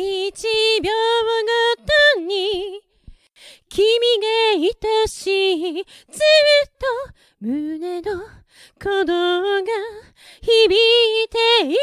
[0.00, 0.46] 一
[0.80, 0.92] 秒
[1.74, 1.82] ご
[2.14, 2.80] とに
[3.68, 3.84] 君
[4.22, 6.86] が愛しいずっと
[7.40, 8.12] 胸の
[8.78, 9.66] 鼓動が
[10.40, 11.76] 響いている。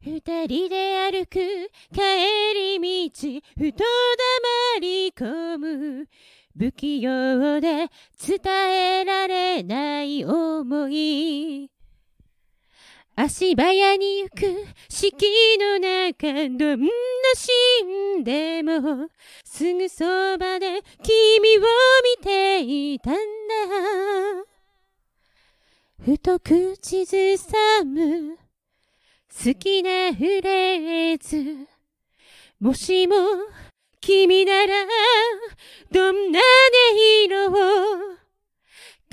[0.00, 2.00] 二人で歩く帰
[2.54, 6.08] り道ふと黙り込む。
[6.58, 8.40] 不器用で伝
[9.00, 11.71] えられない思い。
[13.14, 15.26] 足早に行く四季
[15.58, 16.86] の中どんな
[17.34, 19.10] シーンでも
[19.44, 20.04] すぐそ
[20.38, 21.60] ばで君を
[22.18, 22.60] 見て
[22.94, 23.20] いたんだ。
[26.04, 27.54] ふと口ずさ
[27.84, 28.38] む。
[29.44, 31.66] 好きなフレーズ。
[32.60, 33.14] もしも
[34.00, 34.86] 君なら
[35.90, 36.44] どんな音
[37.24, 37.50] 色を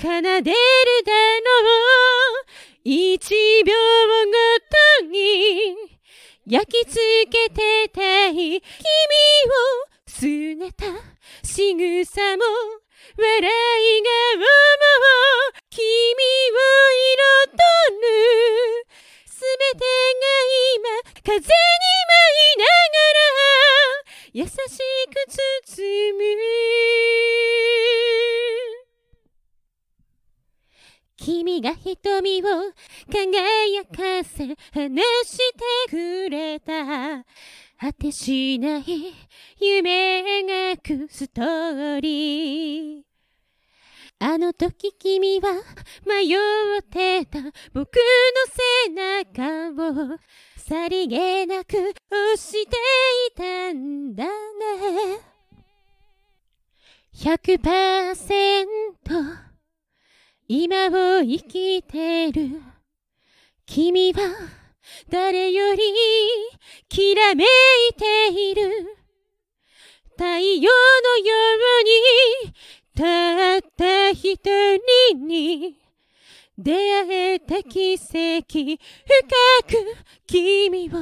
[0.00, 0.46] でるだろう。
[2.82, 3.29] 一
[6.46, 8.62] 焼き付けてたい君を
[10.06, 10.86] すねた
[11.42, 12.42] 仕草も
[13.16, 14.44] 笑い顔も
[15.68, 16.58] 君を
[16.92, 17.60] 彩
[18.00, 18.88] る。
[19.26, 19.42] す
[19.74, 20.24] べてが
[20.76, 20.88] 今
[21.22, 23.28] 風に舞いながら
[24.32, 26.99] 優しく包む。
[31.20, 32.46] 君が瞳を
[33.12, 35.36] 輝かせ話し
[35.86, 37.26] てくれた。
[37.78, 38.84] 果てしない
[39.58, 43.02] 夢描くストーリー。
[44.18, 45.52] あの時君は
[46.06, 46.34] 迷
[46.78, 47.38] ってた
[47.72, 48.02] 僕の
[48.86, 48.90] 背
[49.28, 50.18] 中を
[50.56, 52.64] さりげなく押してい
[53.36, 54.30] たんだね。
[57.14, 58.79] 100%
[60.52, 62.60] 今を生きてる。
[63.66, 64.20] 君は
[65.08, 65.80] 誰より
[66.88, 67.46] きらめい
[67.96, 68.62] ている。
[70.18, 71.34] 太陽のよ
[71.78, 72.52] うに
[72.96, 75.76] たった一人に。
[76.58, 78.76] 出会えた奇跡深
[79.68, 79.96] く
[80.26, 80.92] 君を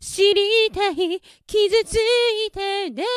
[0.00, 1.18] 知りたい。
[1.46, 3.08] 傷ついてでも。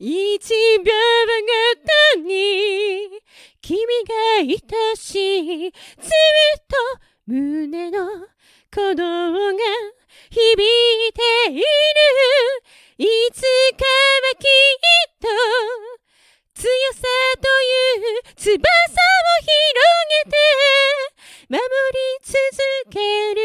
[0.00, 0.38] 一
[0.78, 0.92] 秒ご
[1.26, 1.57] とに
[4.08, 5.72] 君が愛しずっ
[6.66, 6.76] と
[7.26, 8.08] 胸の
[8.70, 9.58] 鼓動が
[10.30, 11.20] 響いて
[11.50, 11.62] いる。
[12.96, 15.28] いつかはきっと
[16.54, 16.64] 強
[16.94, 17.02] さ
[17.38, 18.62] という翼を
[19.40, 19.52] 広
[20.24, 20.36] げて
[21.50, 22.36] 守り続
[22.90, 22.96] け
[23.34, 23.40] る。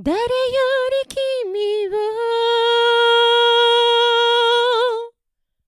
[0.00, 0.22] 誰よ
[0.90, 0.97] り